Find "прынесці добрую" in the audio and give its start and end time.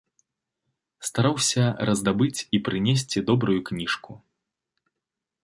2.69-3.59